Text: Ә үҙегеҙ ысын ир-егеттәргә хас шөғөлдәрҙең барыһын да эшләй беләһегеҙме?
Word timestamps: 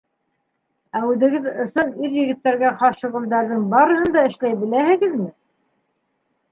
Ә 0.99 1.01
үҙегеҙ 1.09 1.45
ысын 1.65 1.91
ир-егеттәргә 2.07 2.73
хас 2.81 3.03
шөғөлдәрҙең 3.05 3.69
барыһын 3.75 4.13
да 4.19 4.27
эшләй 4.31 4.61
беләһегеҙме? 4.65 5.33